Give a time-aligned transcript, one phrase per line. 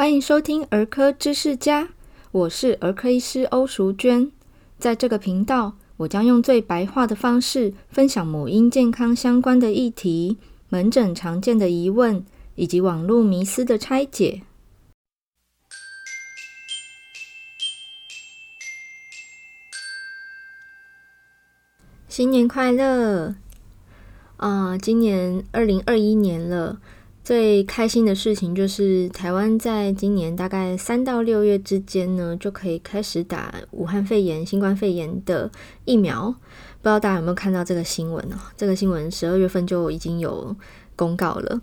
[0.00, 1.90] 欢迎收听儿科知识家，
[2.32, 4.32] 我是儿科医师欧淑娟。
[4.78, 10.38] 在这个频道，我将用最白话的方式分享母婴健康相关的议题、
[10.70, 12.24] 门诊常见的疑问
[12.54, 14.40] 以及网络迷思的拆解。
[22.08, 23.34] 新年快乐！
[24.38, 26.80] 啊、今年二零二一年了。
[27.30, 35.48] 最开心的事情就是，台湾在今年大概三到六月之间呢，就可以开始打武汉肺炎、新冠肺炎的
[35.84, 36.32] 疫苗。
[36.32, 38.36] 不知道大家有没有看到这个新闻呢？
[38.56, 40.56] 这个新闻十二月份就已经有
[40.96, 41.60] 公告了。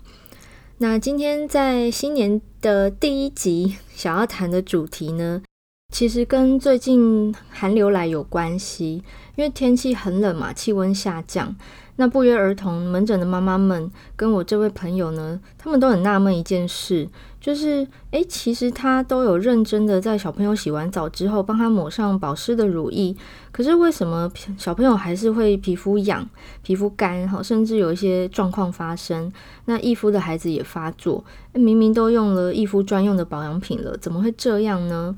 [0.78, 5.42] 那今天在新年的第一集想要谈的主题呢，
[5.90, 9.02] 其实跟最近寒流来有关系，
[9.34, 11.56] 因为天气很冷嘛，气温下降。
[11.96, 17.08] 那不约而同，门诊的妈妈们跟我这位朋友呢，他们都很纳闷一件事，
[17.40, 23.16] 就是，诶，其实他都有认真的在小朋友洗完澡之后，帮他抹上保湿的乳液，
[23.50, 26.28] 可是为什么小朋友还是会皮肤痒、
[26.62, 29.32] 皮肤干，哈，甚至有一些状况发生？
[29.64, 35.16] 那易肤的孩子也发作，明明都用了易肤专用的保养品了，怎么会这样呢？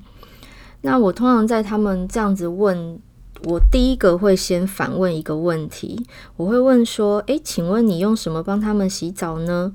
[0.82, 3.00] 那我通常在他们这样子问。
[3.44, 9.72] 我第一个会先反问一个问题，我会问说：“诶，请问你用什么帮他们洗澡呢？”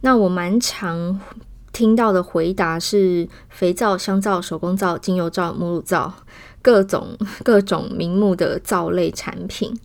[0.00, 1.20] 那我蛮常
[1.74, 6.10] 听到的回答是肥皂、香皂、手工皂、精油皂、母乳皂，
[6.62, 9.78] 各种各种名目的皂类产品。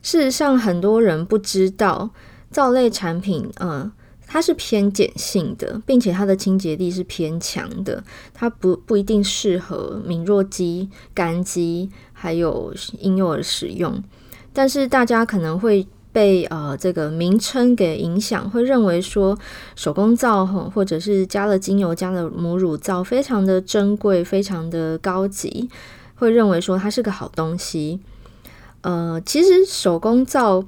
[0.00, 2.08] 事实上，很多人不知道
[2.50, 3.92] 皂类产品，嗯。
[4.30, 14.04] 它是偏碱性的，并且它的清洁力是偏强的，它不不一定适合敏弱肌、干肌还有婴幼儿使用。
[14.52, 19.38] 但是大家可能会被呃这个名称给影响，会认为说
[19.74, 25.70] 手工皂或者是加了精油、加了母乳皂，非常的珍贵、非常的高级，
[26.16, 27.98] 会认为说它是个好东西。
[28.82, 30.66] 呃，其实手工皂。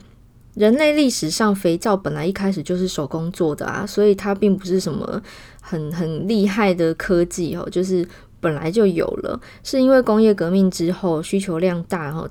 [0.60, 5.19] 人类历史上，肥皂本来一开始就是手工做的啊，所以它并不是什么
[5.59, 8.06] 很很厉害的科技哦，就是
[8.41, 9.41] 本来就有了。
[9.65, 12.28] 是因为工业革命之后需求量大，然后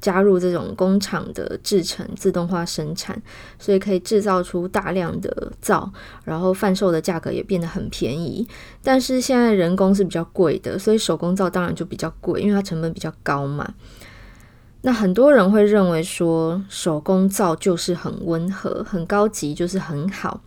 [0.00, 3.22] 加入这种工厂的制成自动化生产，
[3.58, 5.92] 所以可以制造出大量的皂，
[6.24, 8.48] 然后贩售的价格也变得很便宜。
[8.82, 13.70] 但是现在人工是比较贵的，所以手工皂当然就比较贵，因为它成本比较高嘛。
[14.82, 20.40] 那很多人会认为说手工皂就是很温和、很高级，就是很好。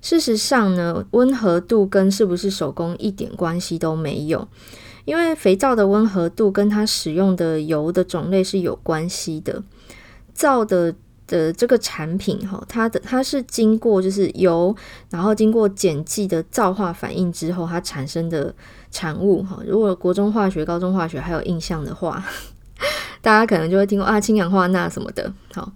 [0.00, 4.46] 事实上呢，温和度跟是不是手工一点关系都没有，
[5.04, 9.62] 因为肥皂的温和度跟它使用的油的种类是有关系的。
[10.32, 10.94] 皂的
[11.26, 14.74] 的这个产品哈，它的它是经过就是油，
[15.10, 18.54] 然后经过碱剂的皂化反应之后，它产生的
[18.92, 19.60] 产物哈。
[19.66, 22.24] 如果国中化学、高中化学还有印象的话。
[23.22, 25.32] 大家可能就会听过啊，氢氧化钠什么的。
[25.54, 25.72] 好，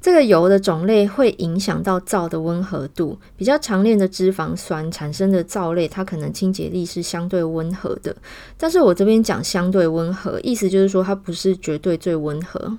[0.00, 3.16] 这个油的种类会影响到皂的温和度。
[3.36, 8.16] 比较长链的脂肪酸产生的皂类，它可能清洁力是相对温和的。
[8.56, 12.76] 但是我这边讲相对温和，意思就是说它不是绝对最温和，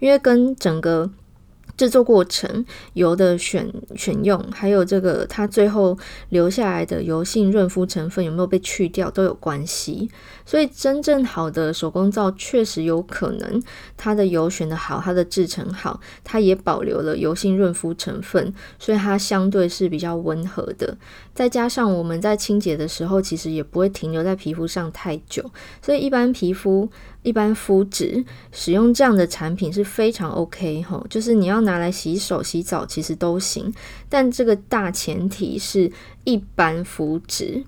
[0.00, 1.08] 因为跟整个。
[1.82, 5.98] 制作过程、油的选选用，还有这个它最后
[6.28, 10.08] 留下来的油性润肤成分有没有被去掉，都有关系。
[10.46, 13.60] 所以真正好的手工皂确实有可能，
[13.96, 20.96] 它的油选得好，它的制成好，它也保留了油性润肤成分，所以它相对是比较温和的。
[21.34, 25.50] 再加上我们在清洁的时候，其实也不会停留在皮肤上太久，
[25.84, 26.88] 所以一般皮肤。
[27.22, 33.72] 一般肤质使用这样的产品是非常 OK 哈，就是你要拿来洗手、洗澡其实都行，
[34.08, 35.90] 但这个大前提是
[36.24, 37.64] 一般肤质。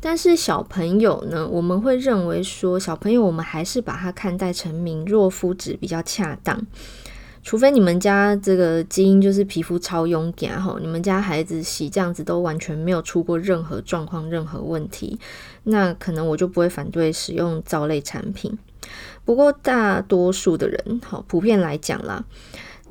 [0.00, 6.66] 但是小朋友呢，我们会认为说小朋友我们还是把它看待成敏弱肤质比较恰当。
[7.42, 15.18] 除非你们家这个基因就是皮肤超勇敢哈，你们家孩子洗这样子都完全没有出过任何状况、任何问题，
[15.64, 18.58] 那可能我就不会反对使用皂类产品。
[19.26, 22.24] 不过大多数的人，好，普遍来讲啦，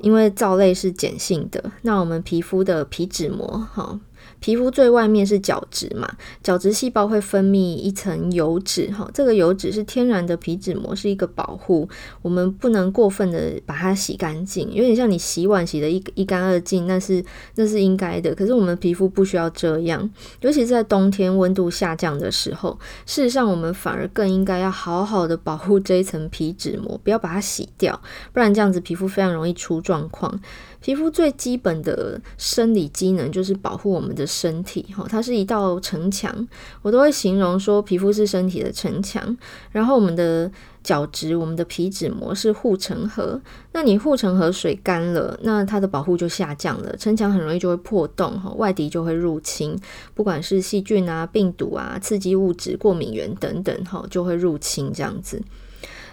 [0.00, 3.98] 因为皂类是碱性的，那我们皮肤的皮脂膜，好。
[4.40, 6.08] 皮肤最外面是角质嘛，
[6.42, 11.88] 角质细胞会分泌一层油脂，哈，这个油脂是天然的皮脂膜，是一个保护，
[12.22, 17.24] 我们不能过分的把它洗干净，有点像你洗碗洗得一一干二净，那是
[17.54, 18.34] 那是应该的。
[18.34, 20.08] 可是我们皮肤不需要这样，
[20.40, 28.00] 尤其是在冬天温度下降的时候，事实上我们反而更应该要好好的保护这一层皮脂膜，不要把它洗掉，
[28.32, 30.40] 不然这样子皮肤非常容易出状况。
[30.86, 34.24] 皮肤最基本的生理机能就是保护我们的。
[34.24, 36.46] 身体，哈，它是一道城墙。
[36.82, 39.36] 我都会形容说，皮肤是身体的城墙，
[39.72, 40.48] 然后我们的
[40.84, 43.40] 角质、我们的皮脂膜是护城河。
[43.72, 49.76] 那你护城河水干了，那它的保护就下降了，城墙很容易就会破洞，哈，外敌就会入侵，
[50.14, 55.42] 不管是细菌啊、病毒啊、刺激物质、过敏源等等，哈，就会入侵这样子。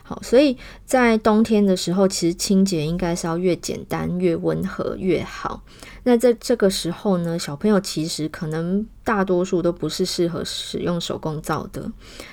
[0.05, 5.63] 好，所以在冬天的时候，其实清洁应该是要越简单、越温和越好。
[6.03, 11.89] 那在这个时候呢，小朋友其实可能大多数都不是适合使用手工皂的。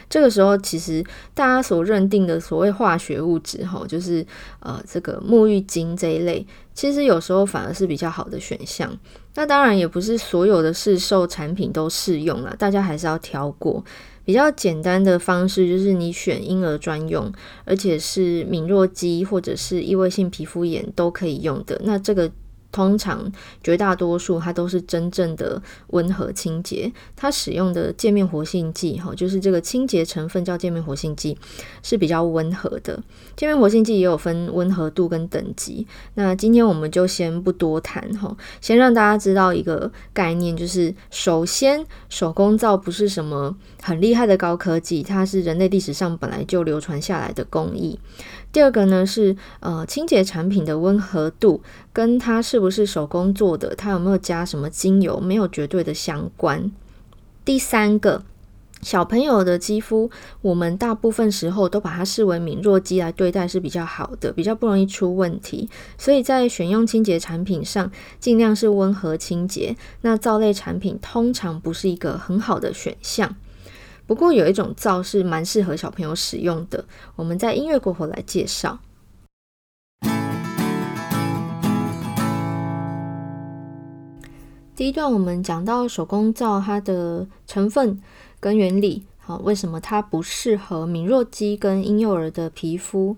[0.08, 4.26] 这个时候，其实大家所认定的所谓化学物质，哈，就是
[4.58, 6.44] 呃这个沐浴精这一类，
[6.74, 8.92] 其实有时候反而是比较好的选项。
[9.36, 13.84] 那当然也不是所有的市售产品都适用了，大家还是要挑过。
[14.30, 17.32] 比较简单的方式就是你选婴儿专用，
[17.64, 21.80] 而且是敏弱肌或者是异位性皮肤炎都可以用的。
[21.84, 22.30] 那这个。
[22.72, 23.30] 通常
[23.62, 31.36] 绝大多数它都是真正的温和清洁，它使用的界面活性剂哈，就是这个清洁成分叫界面活性剂，
[31.82, 33.02] 是比较温和的。
[33.36, 47.98] 界面活性剂也有分温和度跟等级，那今天我们就先不多谈哈，先让大家知道一个概念，就是首先手工皂不是什么很厉害的高科技，它是人类历史上本来就流传下来的工艺。
[48.52, 51.62] 第二个呢是呃清洁产品的温和度
[51.92, 56.70] 跟它是不是手工做的，它有没有加什么精油，没有绝对的相关。
[57.44, 58.22] 第三个，
[58.82, 60.10] 小朋友的肌肤，
[60.42, 65.68] 我们大部分时候都把它视为敏弱肌来对待是比较好的，比较不容易出问题。
[65.96, 69.76] 所以在选用清洁产品上，尽量是温和清洁。
[70.00, 73.36] 那皂类产品通常不是一个很好的选项。
[74.10, 76.84] 不过有一种皂是蛮适合小朋友使用的，
[77.14, 78.80] 我们在音乐过后来介绍。
[84.74, 88.02] 第一段我们讲到手工皂它的成分
[88.40, 93.16] 跟原理，好，为什么它不适合敏弱肌跟婴幼儿的皮肤？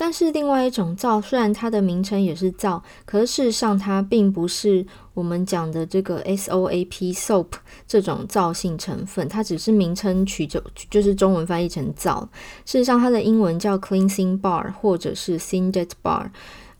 [0.00, 4.82] 但是另外一种皂，虽然它的名称也是皂，可是事实上它并不是
[5.12, 7.48] 我们讲的这个 SOAP soap
[7.86, 10.58] 这种皂性成分，它只是名称取就
[10.88, 12.26] 就是中文翻译成皂。
[12.64, 16.30] 事实上它的英文叫 cleansing bar 或者是 Syndet bar。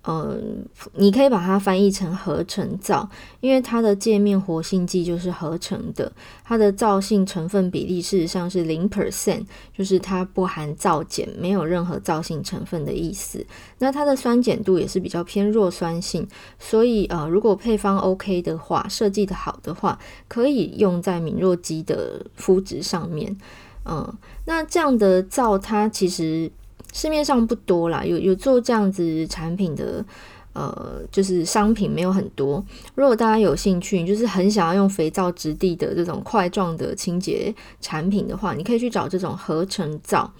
[0.04, 0.64] 嗯，
[0.94, 3.06] 你可以把它翻译成合成皂，
[3.40, 6.10] 因为它的界面活性剂就是合成的，
[6.42, 9.44] 它的皂性成分比例事实上是零 percent，
[9.76, 13.44] 就是它不含皂碱，没有任何皂性成分的意思。
[13.78, 16.26] 那它的酸碱度也是比较偏弱酸性，
[16.58, 19.98] 所以呃，如果配方 OK 的话，设计的好的话，
[20.28, 23.36] 可以用在敏弱肌的肤质上面。
[23.84, 24.10] 嗯，
[24.46, 26.50] 那这样的皂它其实。
[26.92, 30.04] 市面上不多啦，有有做这样子产品的，
[30.52, 32.64] 呃，就是商品没有很多。
[32.96, 40.30] 如果大家有兴趣，就是很想要用肥皂质地的这种块状的清洁产品的话，你可以去找这种合成皂，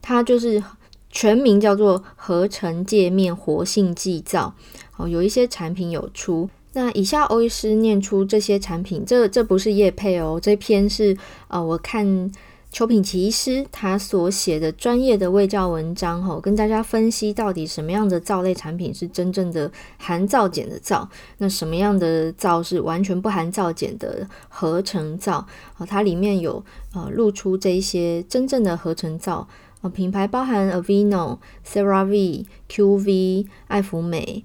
[0.00, 0.62] 它就是
[1.10, 4.54] 全名叫做合成界面活性剂皂。
[4.96, 6.48] 哦，有一些产品有出。
[6.72, 11.14] 那以下欧医师念出这些产品，这这不是业配哦，这篇是
[11.48, 12.32] 呃，我看。
[12.72, 25.46] 邱品奇师他所写的专业的卫教文章，哈，跟大家分析到底什么样的皂类产品是真正的含皂碱的皂，那什么样的皂是完全不含皂碱的合成皂，
[25.76, 26.64] 啊，它里面有
[26.94, 29.46] 呃露出这一些真正的合成皂，
[29.82, 34.42] 啊，品牌包含 Aveeno、CeraVe、QV、爱芙美，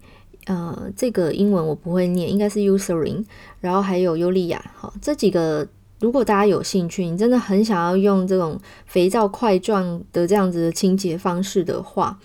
[0.48, 3.24] 呃，这个英文我不会念，应该是 Eucerin，
[3.62, 5.66] 然后还有优丽雅，好，这几个。
[6.00, 12.20] 如果大家有兴趣，你真的很想要用这种肥皂块状的这样子的清洁方式的话，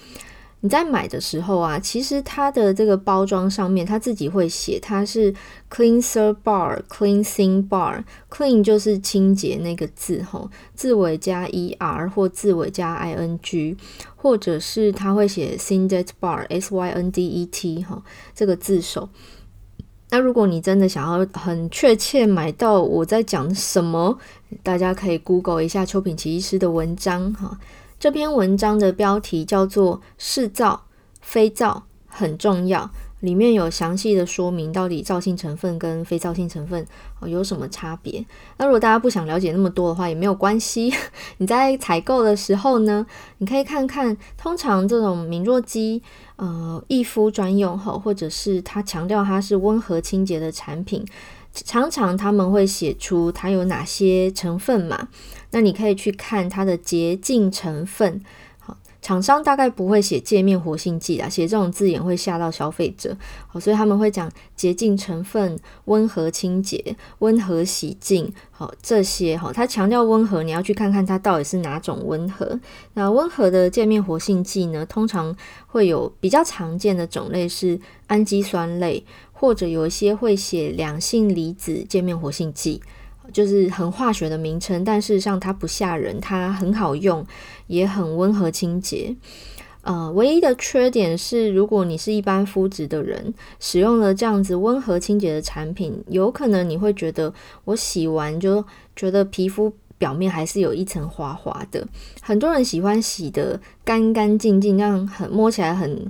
[0.60, 5.34] 你在买的时候啊，其实它的这个包装上面它自己会写，它是
[5.70, 13.76] cleanser bar、cleansing bar，clean 就是清洁那个字吼，字尾加 er 或字尾加 ing，
[14.14, 18.02] 或者是它会写 syndet bar、s y n d e t 哈，
[18.34, 19.08] 这个字首。
[20.12, 24.18] 那如果你真的想要很确切买到我在讲什么，
[24.62, 27.58] 大家可以 Google 一下邱品奇医师的文章哈。
[27.98, 30.84] 这篇文章的标题叫做“是造
[31.22, 32.90] 非造很重要”。
[33.22, 36.84] 里面有详细的说明，到底皂性成分跟非皂性成分
[37.20, 38.24] 哦有什么差别。
[38.58, 40.92] 那如果大家不想了解那么多的话，也没有关系。
[41.38, 43.06] 你在采购的时候呢，
[43.38, 46.02] 你可以看看，通常这种敏弱肌
[46.36, 51.04] 呃易肤专用，或者是它强调它是温和清洁的产品，
[51.52, 55.08] 常常他们会写出它有哪些成分嘛。
[55.52, 58.20] 那你可以去看它的洁净成分。
[59.02, 63.14] 厂商大概不会写界面活性剂啦，写这种字眼会吓到消费者，
[63.48, 72.58] 好，所以他们会讲洁净成分、温和清洁、温和洗净，好，这些哈，它强调温和，你要去看看它到底是哪种温和。
[72.94, 82.80] 那温和的界面活性剂呢，通常会有比较常见的种类是氨基酸类，或者有一些会写两性离子界面活性剂。
[83.32, 87.24] 就是很化学的名称，但事实上它不吓人，它很好用，
[87.72, 89.16] 也很温和清洁。
[89.80, 97.32] 呃，唯一的缺点是，如果你是一般肤质的人，使用了这样子温和清洁的产品，有可能你会觉得
[97.64, 98.64] 我洗完就
[98.94, 101.88] 觉得皮肤表面还是有一层滑滑的。
[102.20, 106.06] 很多人喜欢洗得干干净净，这样很摸起来很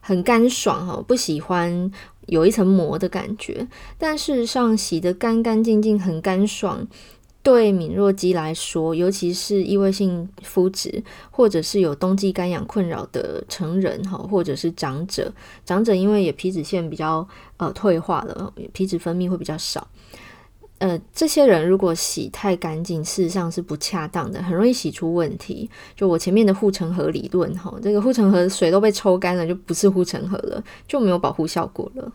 [0.00, 1.90] 很干爽哈，不喜欢。
[2.26, 3.66] 有一层膜的感觉，
[3.98, 6.86] 但事实上洗得干干净净，很干爽。
[7.42, 15.32] 对敏弱肌来说，尤其是异位性肤质，或者是有冬季干痒困扰的成人哈，或者是长者，
[15.64, 19.88] 长者因为也皮脂腺比较呃退化了，皮脂分泌会比较少。
[20.76, 25.68] 呃，这些人如果洗太干净，事实上是不恰当的，很容易洗出问题。
[25.94, 32.12] 就我前面的护城河理论，哈，这个护城河水都被抽干了，就不是护城河了，就没有保护效果了。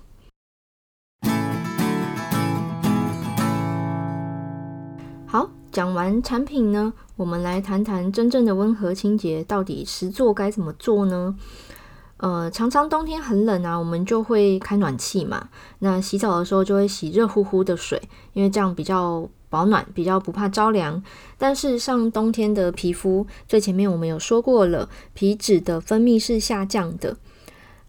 [5.75, 11.36] 讲完产品呢，我们来谈谈真正的温和清洁到底实做该怎么做呢？
[12.15, 15.50] 呃，常常冬天很冷啊，我们就会开暖气嘛。
[15.79, 18.01] 那洗澡的时候就会洗热乎乎的水，
[18.32, 21.03] 因为这样比较保暖，比较不怕着凉。
[21.38, 27.17] 但是上冬天的皮肤，最前面我们有说过了，皮脂的分泌是下降的。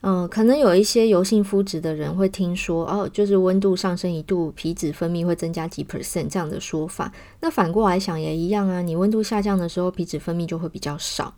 [0.09, 7.11] 嗯、可能有一些油性肤质的人会听说哦，就是温度上升一度，皮脂分泌会增加几 percent 这样的说法。
[7.41, 11.35] 那反过来想也一样啊，你温度下降的时候，皮脂分泌就会比较少。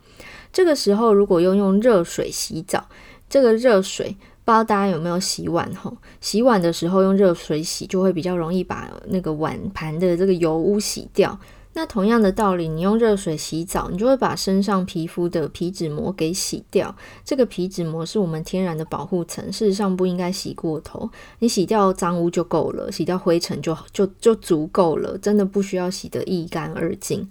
[0.52, 2.87] 这个时候，如果用用热水洗澡，
[3.30, 5.96] 这个热水不知道大家有没有洗碗吼？
[6.20, 11.40] 洗碗的时候用热水洗，就会比较容易把那个碗盘的这个油污洗掉。
[11.78, 16.92] 那同样的道理，你用热水洗澡，你就会把身上皮肤的皮脂膜给洗掉。
[17.25, 21.08] 这个皮脂膜是我们天然的保护层，事实上不应该洗过头。
[21.38, 27.30] 你洗掉脏污就够了，洗掉灰尘就就就足够了，真的不需要洗得一干二净。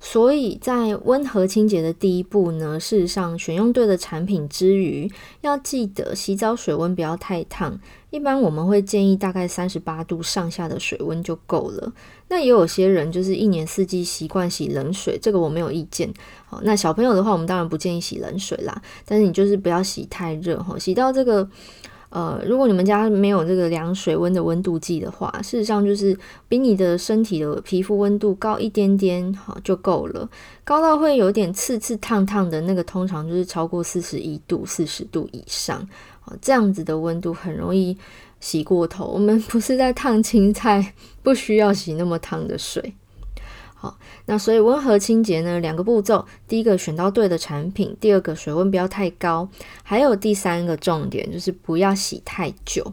[0.00, 5.08] 所以在温和清洁的第一步呢，事实上选用对的产品之余，
[5.42, 7.78] 要记得洗澡水温不要太烫。
[8.12, 11.92] 一般我们会建议大概三十八度上下的水温就够了。
[12.28, 16.12] 那也有些人就是一年四季习惯洗冷水，这个我没有意见。
[16.46, 18.82] 好，那小朋友的话，我们当然不建议洗冷水啦。
[19.06, 21.48] 但是你就是不要洗太热哈，洗到这个。
[22.14, 26.14] 呃，如果你们家没有这个量水温的温度计的话，事实上就是
[26.46, 30.28] 比你的身体的皮肤温度高一点点，好就够了。
[30.62, 35.88] 高到会有点刺刺烫烫的那个，通常就是超过四十一度、四十度以上，
[36.40, 37.96] 这样子的温度很容易
[38.40, 39.06] 洗过头。
[39.06, 42.94] 我们不是在烫青菜，不需要洗那么烫的水。
[43.74, 49.48] 好，那所以温和清洁呢，两个步骤，第一个选到对的产品，第二个水温不要太高，
[49.82, 52.92] 还有第三个重点就是不要洗太久。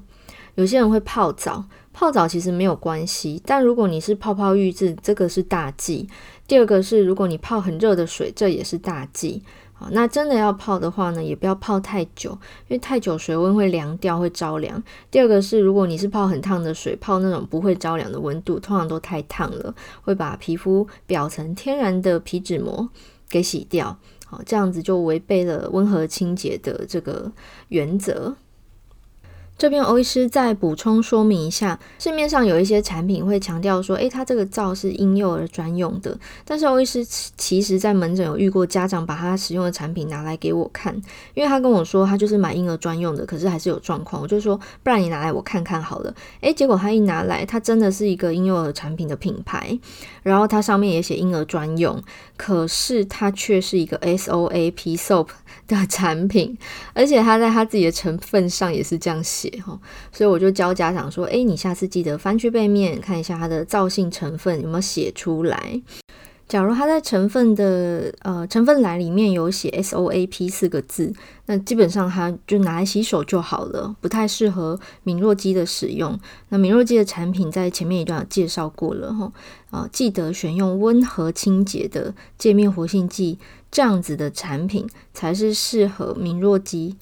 [0.55, 6.09] 有些人会泡澡，泡澡其实没有关系，但如果你是泡泡浴渍，这个是大忌。
[6.47, 9.43] 第二个是如果你泡很热的水，这也是大忌。
[9.79, 12.31] 好，那真的要泡的话呢，也不要泡太久，
[12.67, 14.83] 因为太久水温会凉掉，会着凉。
[15.09, 22.89] 第二个是，如果你是泡很烫的水，泡那种不会着凉的温度，通常都太烫了，会把皮肤表层天然的皮脂膜
[23.29, 23.97] 给洗掉。
[24.25, 27.31] 好，这样子就违背了温和清洁的这个
[27.69, 28.35] 原则。
[29.59, 36.17] 这边欧医师再补充说明一下，市面上有一些产品会强调说，诶，它这个皂是婴幼儿专用的。
[36.45, 40.95] 但是欧医师其实在门诊有遇过家长把他使用的产品拿来给我看，
[41.33, 44.21] 因为他跟我说他就是买婴儿专用的，可是还是有状况。
[44.21, 46.15] 我就说，不然你拿来我看看好了。
[46.39, 49.77] 诶，结果他一拿来，它真的是一个婴幼儿产品的品牌，
[50.23, 52.01] 然后它上面也写婴儿专用，
[52.37, 55.27] 可是它却是一个 SOAP soap
[55.67, 56.57] 的产品，
[56.93, 59.48] 而且它在它自己的成分上也是这样写。
[60.11, 65.81] 所以我就教家长说：“诶，你下次记得翻去背面看一下它的皂性成分有没有写出来。
[66.47, 71.13] 假如它在成分的呃成分栏里面有写 SOAP 四个字，
[71.45, 76.19] 那基本上它就拿来洗手就好了，不太适合敏弱肌的使用。
[76.49, 79.31] 那敏弱肌的产品在前面一段有介绍过了哈，
[79.69, 83.37] 啊，记得选用温和清洁的界面活性剂
[83.69, 86.95] 这样子的产品才是适合敏弱肌。”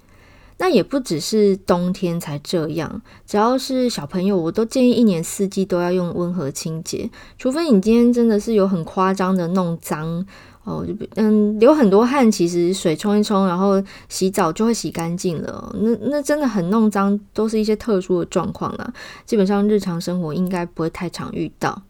[0.59, 7.09] 那也不只是冬天才这样，只要是小朋友，我都建议一年四季都要用温和清洁。
[7.37, 10.25] 除非你今天真的是有很夸张的弄脏
[10.63, 15.75] 哦，就嗯流很多汗，其实水冲一冲，然后洗澡就会洗干净了。
[15.79, 18.93] 那那真的很弄脏，都是一些特殊的状况啦。
[19.25, 21.83] 基本上日常生活应该不会太常遇到。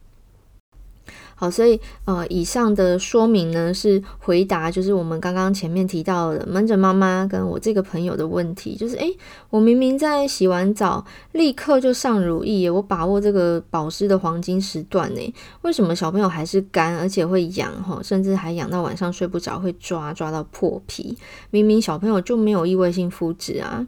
[1.40, 9.16] 好，所以呃，以上的说明呢，是回答就是我们刚刚前面提到的门诊妈妈跟我这个朋友的问题，就是诶，
[9.52, 21.16] 我明明在洗完澡立刻就上乳液，我把握这个保湿的黄金时段呢，为什么小朋友还是干，而且会痒哈，甚至还痒到晚上睡不着，会抓抓到破皮？
[21.52, 23.86] 明明小朋友就没有异位性肤质啊。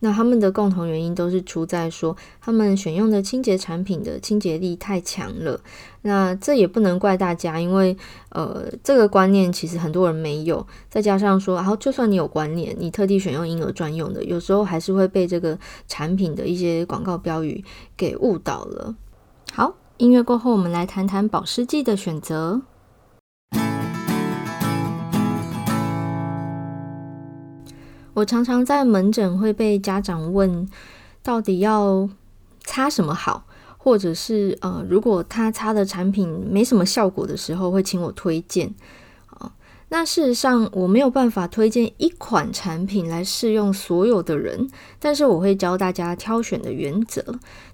[0.00, 5.60] 那他们的共同原因都是出在说，他们选用的清洁产品的清洁力太强了。
[6.02, 7.96] 那这也不能怪大家，因为
[8.30, 10.66] 呃，这个观念其实很多人没有。
[10.88, 17.64] 再加上说，然后就算你有观念，你特地选用婴儿专用的，有时候还是会被这个产品的一些广告标语
[17.96, 18.94] 给误导了。
[19.52, 22.62] 好，音乐过后，我们来谈谈保湿剂的选择。
[28.14, 30.68] 我常常在门诊会被家长问，
[31.22, 32.08] 到底要
[32.64, 33.44] 擦什么好，
[33.78, 38.74] 或者是呃，如果他擦的产品没什么效果的时候，会请我推荐
[39.30, 39.50] 啊。
[39.90, 44.68] 那事实上，我没有办法推荐一款产品来适用所有的人，
[44.98, 47.24] 但是我会教大家挑选的原则。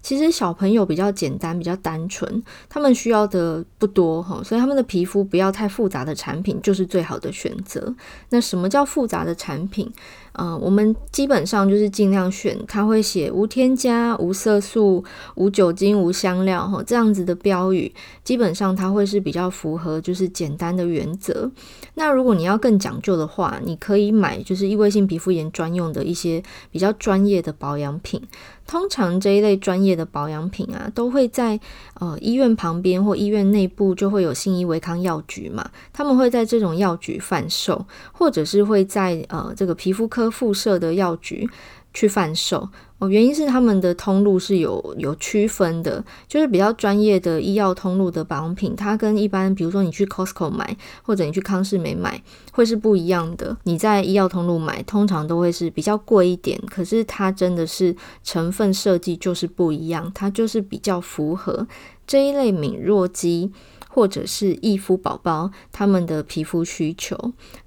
[0.00, 7.92] 其实小朋友比较简单，比较单纯，他们需要的不多哈，所以他们的皮肤不要太复杂的产品就是最好的选择。
[8.30, 9.92] 那什么叫复杂的产品？
[10.36, 15.04] 嗯，我们基本上就是尽量选，它会写无添加、无色素、
[15.36, 17.92] 无酒精、无香料哈，这样子的标语，
[18.24, 21.50] 基本上它会是比较符合就是简单的原则。
[21.94, 28.20] 那如果你要更讲究的话，你可以买就是异味性皮肤炎专用的一些比较专业的保养品。
[28.66, 31.58] 通常这一类专业的保养品啊，都会在
[32.00, 41.48] 呃医院旁边或医院内部就会有信义维康药局嘛，他们会在这种药局贩售，或者是会在呃这个皮肤科附设的药局
[41.94, 43.08] 去贩售哦。
[43.08, 52.22] 原因是他们的通路是有有区分的，就是比较专业的医药通路的保养品，它跟一般比如说你去 Costco 买或者你去康士美买
[52.52, 53.56] 会是不一样的。
[53.62, 61.66] 你在医药通路买，通常都会是比较贵一点，可是它真的是成分设计就是不一样，它就是比较符合
[62.06, 63.52] 这一类敏弱肌。
[63.94, 67.16] 或者是易肤宝宝他们的皮肤需求，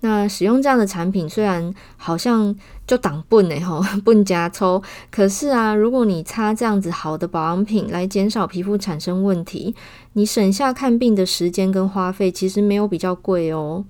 [0.02, 2.54] 那使用这样的产品虽然好像
[2.86, 9.74] 就挡泵呢吼， 笨加抽，可是啊，如果你擦这样子好的保养品来减少皮肤产生问题，
[10.14, 13.86] 你省下看病的时间跟花费，其实没有比较贵哦。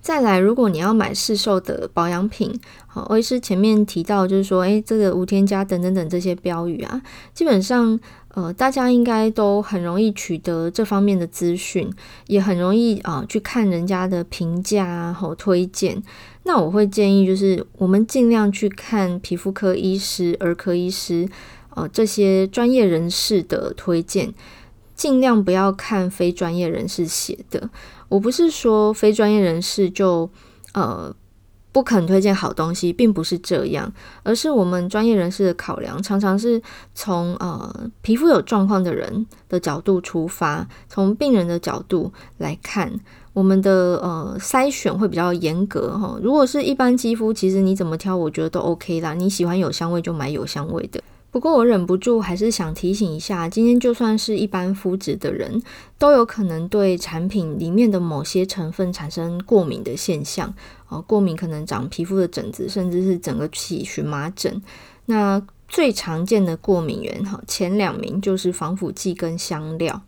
[0.00, 7.02] 再来，如果你要买市售的保养品，好，欧医师前面提到就是说，诶，这个无添加等等等这些标语啊，
[7.34, 7.98] 基本上。
[8.32, 11.92] 呃，大家应该都很容易取得这方面的资讯，
[12.28, 16.00] 也很容易啊、去看人家的评价啊和推荐。
[16.44, 21.28] 那我会建议，就是我们尽量去看皮肤科医师、儿科医师，
[21.74, 24.32] 呃，这些专业人士的推荐，
[24.94, 27.68] 尽量不要看非专业人士写的。
[28.10, 30.28] 我不是说非专业人士就
[30.74, 31.14] 呃。
[31.72, 33.92] 不肯推荐好东西，并不是这样，
[34.24, 36.60] 而是我们专业人士的考量，常常是
[36.96, 42.92] 从呃皮肤有状况的人的角度出发，从病人的角度来看，
[43.32, 46.18] 我们的呃筛选会比较严格哈。
[46.20, 49.14] 如果是一般肌肤，其实你怎么挑，我觉得都 OK 啦。
[49.14, 51.00] 你喜欢有香味就买有香味的。
[51.30, 55.62] 不过我忍不住还是想提醒一下，今天就算是一般肤质的人，
[55.96, 60.52] 都有可能对产品里面的某些成分产生过敏的现象。
[60.88, 64.60] 哦，过敏可能长皮肤的疹子，甚至是整个起荨麻疹。
[65.06, 70.02] 那最常见的过敏源，哈，前两名就是防腐剂跟香料。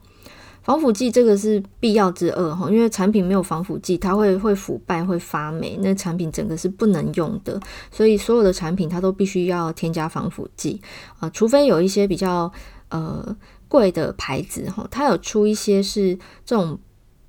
[0.62, 7.60] 防腐剂这个是必要之二哈，因为产品没有防腐剂，它会会腐败、会发霉，那产品整个是不能用的。
[7.90, 10.80] 所以所有的产品它都必须要添加防腐剂
[11.18, 12.52] 啊，除非有一些比较
[12.90, 13.36] 呃
[13.68, 16.78] 贵的牌子哈，它有出一些是这种。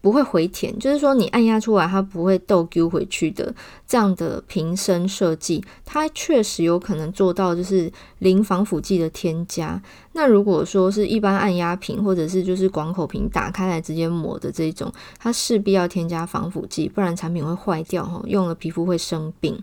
[0.04, 3.56] 不会回填，就是说你按压出来它不会倒丢回去的
[3.88, 7.90] 这样的瓶身设计，它确实有可能做到就是
[8.20, 9.82] 零防腐剂的添加。
[10.12, 19.58] 那如果说是一般按压瓶或者是就是广口瓶打开来直接抹的这种，它势必要添加防腐剂，不然产品会坏掉哈，用了皮肤会生病。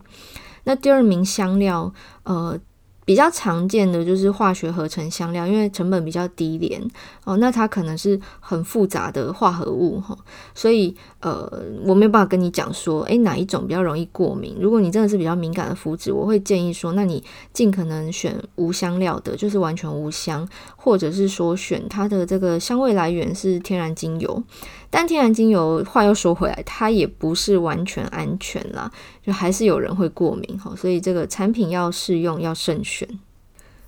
[0.64, 2.58] 那第二名香料，呃。
[3.04, 6.80] 比较常见的就是化学合成香料，因为成本比较低廉
[7.24, 10.16] 哦，那它可能是很复杂的化合物哈，
[10.54, 14.56] 所以呃，我没有办法跟你讲说，诶，哪一种比较容易过敏。
[14.60, 24.42] 如果你真的是比较敏感的肤质，我会建议说，那你尽可能选无香料的，就是完全无香，或者是说选它的这个香味来源是天然精油。
[24.90, 28.90] 但天然精油话又说回来，它也不是完全安全啦，
[29.24, 33.08] 就还是有人会过敏哈，所以这个产品要试用要慎选。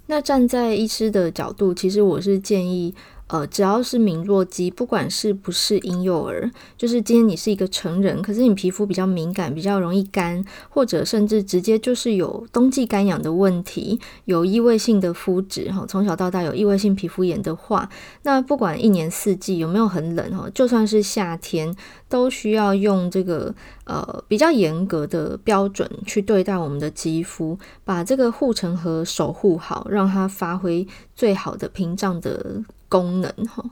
[0.06, 2.94] 那站在医师的角度，其实我是建议。
[3.32, 17.88] 呃，只要是敏弱肌，不管是不是婴幼儿，就是今天你是一个成人，可是你皮肤比较敏感，比较容易干，或者甚至直接就是有冬季干痒的问题，有异位性的肤质哈，从小到大有异位性皮肤炎的话，
[18.24, 21.74] 那不管一年四季有没有很冷哈，就算是夏天，
[22.10, 32.62] 都需要用这个呃比较严格的标准去对待我们的肌肤，把这个护城河守护好，让它发挥最好的屏障的。
[32.92, 33.64] 功能哈，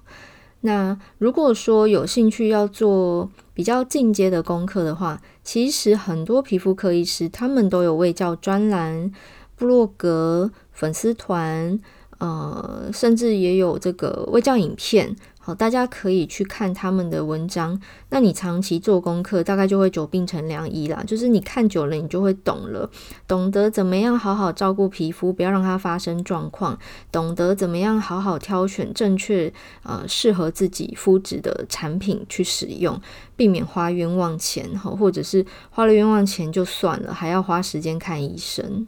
[0.63, 9.13] 那如果说有兴趣要做比较进阶的功课的话，其实很多皮肤科医师他们都有卫教专栏、
[9.57, 11.79] 部落格、粉丝团，
[12.17, 15.15] 呃，甚至也有这个卫教影片。
[15.43, 17.81] 好，大家可以去看他们的文章。
[18.11, 21.03] 那你长期做功课，大概就会久病成良医啦。
[21.07, 22.91] 就是你看久了，你就会懂了，
[23.27, 26.77] 懂得怎么样好好照顾皮肤，不要让它发生状况；
[27.11, 29.51] 懂得怎么样好好挑选正确
[29.83, 33.01] 呃适合自己肤质的产品去使用，
[33.35, 38.87] 避免花冤枉钱哈，或者是花了冤枉钱就算了，还要花时间看医生。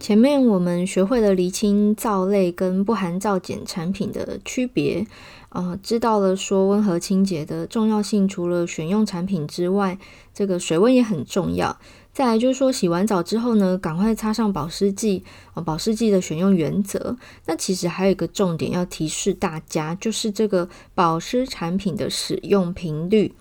[0.00, 5.06] 前面我们学会了厘清皂类跟不含皂碱产品的区别，
[5.50, 9.98] 呃，知道了说温和清洁的重要性，除了选用产品之外，
[10.32, 11.78] 这个水温也很重要。
[12.14, 15.22] 再来就是说，洗完澡之后呢，赶快擦上保湿剂。
[15.52, 23.34] 呃，保湿剂的选用原则，那其实还有一个重点要提示大家，就是这个保湿产品的使用频率。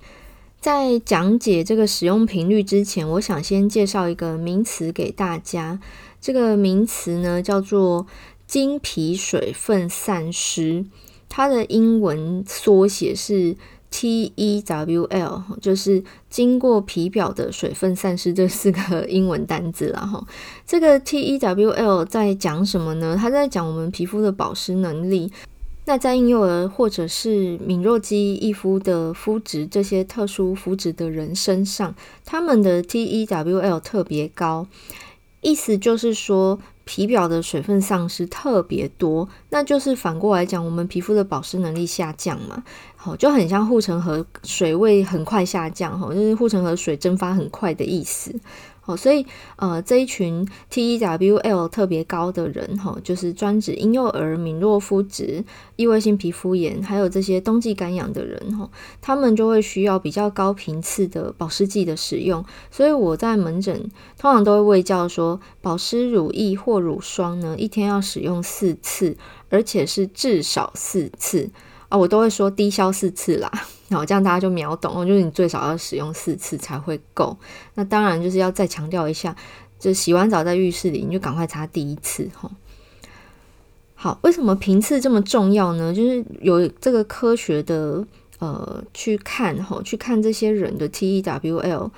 [0.59, 5.79] 在讲解这个使用频率之前，我想先介绍一个名词给大家。
[6.21, 8.05] 这个名词呢，叫做
[8.45, 10.85] 经皮水分散失，
[11.29, 13.55] 它的英文缩写是
[13.91, 20.23] TEWL，就是经过皮表的水分散失，这四个英文单字啦哈。
[20.67, 23.15] 这个 TEWL 在讲什么呢？
[23.19, 25.31] 它在讲我们皮肤的保湿能力。
[25.85, 34.67] 那在婴幼儿或者是敏弱肌易肤的肤质，这些特殊肤质的人身上，他们的 TEWL 特别高。
[35.41, 42.63] 意思就是说，皮表的水分丧失特别多，那就是反过来讲，我们皮肤的保湿能力下降嘛。
[42.95, 48.35] 好，就很像护城河水位很快下降，哈，就是护城河水蒸发很快的意思。
[48.89, 49.23] 哦，所以
[49.57, 55.43] 呃，这一群 TEWL 特别高的人，哈，就是专指婴幼儿、敏弱肤质、
[55.75, 58.67] 异位性皮肤炎，还有这些冬季干痒的人，哈，
[58.99, 62.43] 他们就会需要比较高频次的保湿剂的使用。
[62.71, 63.79] 所以我在门诊
[64.17, 69.15] 通常都会卫教说，保湿乳液或乳霜呢，一天要使用四次，
[69.49, 71.51] 而且是至少四次。
[71.89, 73.51] 啊，我都会说低消四次啦，
[73.87, 77.35] 然后这样大家就秒懂，就是你最少要使用四次才会够。
[77.73, 79.35] 那当然就是要再强调一下，
[79.79, 82.49] 就洗完澡在浴室里，你就赶快擦第一次哈。
[83.95, 85.93] 好，为什么频次这么重要呢？
[85.93, 88.05] 就是有这个科学的
[88.37, 91.91] 呃去看哈，去看这些人的 TEWL。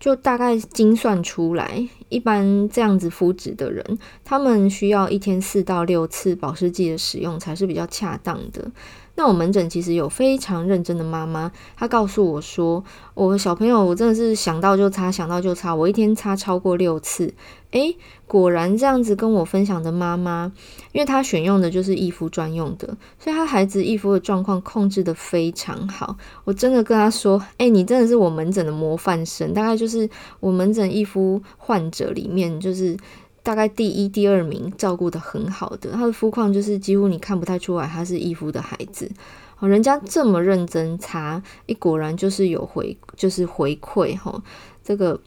[0.00, 8.68] 就大概精算出来，一般这样子肤质的人，他们需要一天四到六次保湿剂的使用才是比较恰当的。
[9.14, 12.82] 那我门诊其实有非常认真的妈妈，她告诉我说，
[13.14, 17.34] 我小朋友我真的是想到就擦，想到就擦，我一天擦超过六次。
[17.72, 17.96] 诶，
[18.26, 20.52] 果然这样子跟我分享的妈妈，
[20.92, 26.16] 因为她选用的就是易肤专用的，所以她孩子易肤的状况控制得非常好。
[26.44, 30.08] 我真的跟她说，诶，你真的是我门诊的模范生，大概就是
[30.40, 32.96] 我门诊易肤患者里面就是。
[33.42, 39.10] 大概第一、第二名照顾得很好的，他的肤况就是几乎你看不太出来他是易肤的孩子。
[39.58, 44.42] 哦，人家这么认真擦，一果然就是有回，就是回馈哈。
[44.82, 45.20] 这个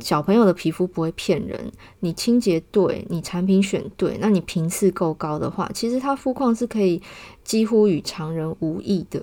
[0.00, 7.02] 小朋友的皮肤不会骗人，你清洁对，你产品选对，那你频次够高的话，其实他肤况是可以
[7.44, 9.22] 几乎与常人无异的。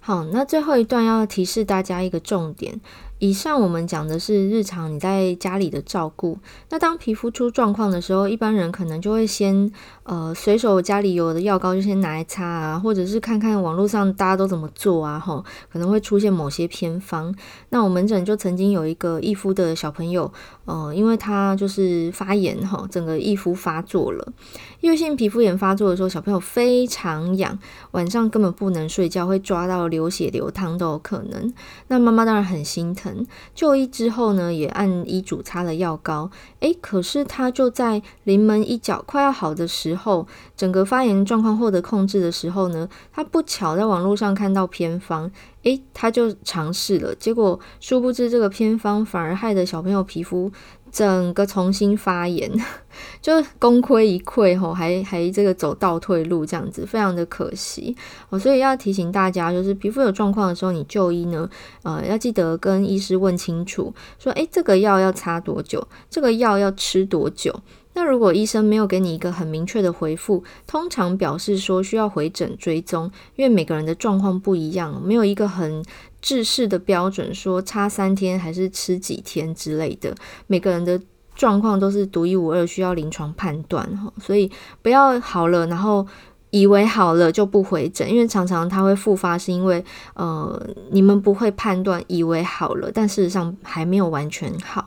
[0.00, 2.80] 好，那最后一段要提示大家一个重点。
[3.18, 6.38] 以上我们讲的是日常你在家里的照顾。
[6.68, 17.34] 那当皮肤出状况的时候，一般人可能就会先呃随手家里有的药膏就先拿来擦啊，或者是看看网络上大家都怎么做啊，吼，可能会出现某些偏方。
[17.70, 20.30] 那我门诊就曾经有一个易肤的小朋友，
[20.66, 24.32] 呃，因为他就是发炎哈，整个易肤发作了。
[24.80, 27.58] 因为性皮肤炎发作的时候，小朋友非常痒，
[27.92, 31.52] 晚上根本不能睡觉，会抓到流血流汤都有可能。
[31.88, 33.05] 那妈妈当然很心疼，
[33.54, 36.30] 就医之后呢，也按医嘱擦了药膏。
[36.60, 45.30] 诶，可是他就在临门一脚快要好的时候，整个发炎状况获得控制的时候呢，他不巧在网络上看到偏方，
[45.62, 50.50] 诶，他就尝试了，结果殊不知这个偏方反而害得小朋友皮肤。
[50.96, 52.50] 整个重新发炎，
[53.20, 57.94] 就功亏一篑吼，还还这个走倒退路这样子，非常的可惜
[58.30, 58.38] 哦。
[58.38, 61.50] 所以要提醒大家，就是皮肤有状况的时候，你就医呢，
[61.82, 65.86] 呃，要记得跟医师问清楚，说，诶，这个药要擦多久？
[66.08, 67.54] 这个药要吃多久？
[67.96, 75.82] 那如果医生没有给你一个很明确的回复，通常表示说需要回诊追踪，因为每个人的状况不一样，没有一个很
[76.20, 80.14] 制式的标准，说差三天还是吃几天之类的，
[80.46, 81.00] 每个人的
[81.34, 84.12] 状况都是独一无二，需要临床判断哈。
[84.20, 86.06] 所以不要好了，然后
[86.50, 89.82] 以为好了就不回诊，因为常常它会复发，是因为
[90.12, 94.86] 呃你们不会判断，以为好了，但事实上还没有完全好。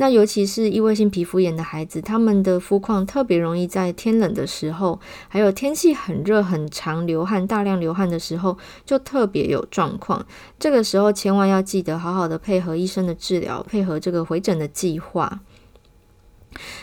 [0.00, 10.24] 那尤其是异位性皮肤炎的孩子，他们的肤况特别容易在天冷的时候，还有天气很热、很长流汗、大量流汗的时候，就特别有状况。
[10.58, 15.40] 这个时候千万要记得好好的配合医生的治疗，配合这个回诊的计划。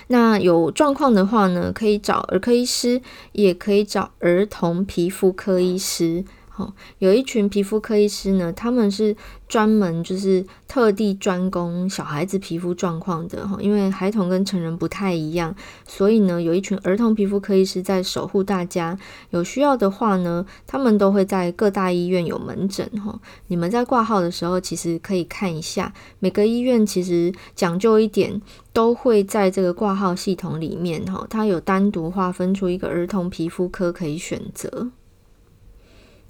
[0.09, 3.01] 那有状况的话呢，可以找儿科医师，
[3.31, 6.23] 也可以找儿童皮肤科医师。
[6.57, 9.15] 好，有一群皮肤科医师呢，他们是。
[9.47, 15.55] 专门就是特地专攻小孩子皮肤状况的哈，因为孩童跟成人不太一样，
[15.87, 18.99] 所以呢，有一群儿童皮肤科医师在守护大家。
[19.29, 23.17] 有需要的话呢，他们都会在各大医院有门诊哈。
[23.47, 28.41] 你们在挂号的时候，其实可以看一下，每个医院其实讲究一点，
[28.73, 34.89] 都会在这个挂号系统里面哈，它有单独划分出一个儿童皮肤科可以选择。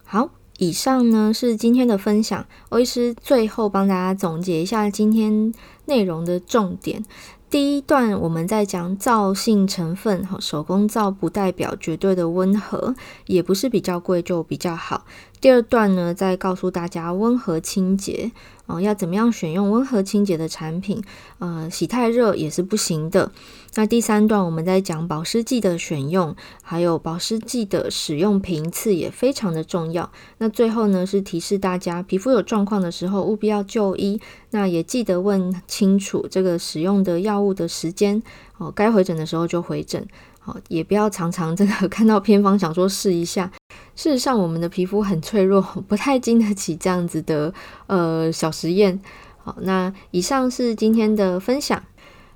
[0.07, 0.29] 好。
[0.59, 5.53] 以上呢是今天的分享，欧医师最后帮大家总结一下今天
[5.85, 7.05] 内容的重点。
[7.47, 12.95] 第一段我们在讲皂性成分，哈手工皂不代表绝对的温和，
[13.27, 15.05] 也不是比较贵就比较好。
[15.39, 18.31] 第二段呢，再告诉大家温和清洁，
[18.65, 21.03] 哦，要怎么样选用温和清洁的产品，
[21.37, 23.31] 呃，洗太热也是不行的。
[23.77, 30.11] 那第三段我们在讲保湿剂的选用，还有保湿剂的使用频次也非常的重要。
[30.39, 38.23] 那最后呢，是提示大家皮肤有状况的时候务必要就医，那也记得问清楚这个使用的药物的时间，
[38.57, 40.03] 哦，该回诊的时候就回诊，
[40.39, 43.51] 好，也不要常常这个 看到偏方想说试一下。
[43.95, 47.53] 事实上，我们的皮肤很脆弱，不太经得起这样子的
[47.85, 48.99] 呃小实验。
[49.37, 51.83] 好，那以上是今天的分享。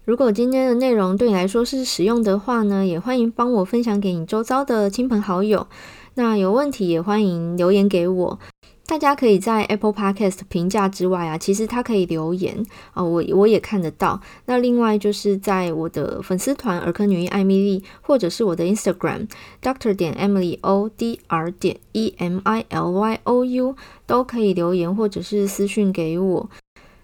[0.04, 5.68] 如果今天的内容对你来说是实用的话呢，也欢迎帮我分享给你周遭的亲朋好友。
[6.16, 8.40] 那有问题也欢迎留言给我。
[8.88, 14.20] 大家可以在 Apple Podcast 评价之外啊，其实它可以留言啊，我我也看得到。
[14.48, 19.30] 那另外就是在我的粉丝团儿科女医艾米丽，或者是我的 Instagram
[19.62, 23.76] Doctor 点 Emily O D R 点 E M I L Y O U
[24.08, 26.50] 都可以留言或者是私讯给我。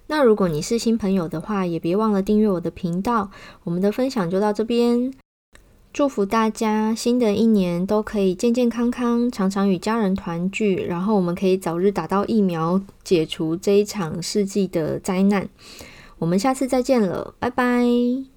[0.08, 3.30] 那如果你是新朋友的话，也别忘了订阅我的频道。
[3.64, 5.14] 我们的分享就到这边。
[5.94, 15.50] 祝福大家新的一年都可以健健康康，常常与家人团聚，然后我们可以早日打到疫苗，解除这一场世纪的灾难。
[16.20, 18.37] 我们下次再见了，拜拜。